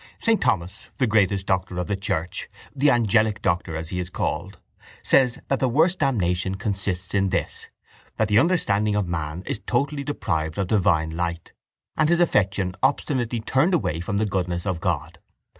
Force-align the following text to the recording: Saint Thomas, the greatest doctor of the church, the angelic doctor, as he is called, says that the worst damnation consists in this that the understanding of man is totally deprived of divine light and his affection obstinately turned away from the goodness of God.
Saint 0.19 0.41
Thomas, 0.41 0.89
the 0.97 1.05
greatest 1.05 1.45
doctor 1.45 1.77
of 1.77 1.85
the 1.85 1.95
church, 1.95 2.49
the 2.75 2.89
angelic 2.89 3.39
doctor, 3.43 3.75
as 3.75 3.89
he 3.89 3.99
is 3.99 4.09
called, 4.09 4.57
says 5.03 5.37
that 5.47 5.59
the 5.59 5.69
worst 5.69 5.99
damnation 5.99 6.55
consists 6.55 7.13
in 7.13 7.29
this 7.29 7.67
that 8.15 8.27
the 8.27 8.39
understanding 8.39 8.95
of 8.95 9.07
man 9.07 9.43
is 9.45 9.61
totally 9.67 10.03
deprived 10.03 10.57
of 10.57 10.65
divine 10.65 11.11
light 11.11 11.53
and 11.95 12.09
his 12.09 12.19
affection 12.19 12.73
obstinately 12.81 13.41
turned 13.41 13.75
away 13.75 13.99
from 13.99 14.17
the 14.17 14.25
goodness 14.25 14.65
of 14.65 14.79
God. 14.81 15.19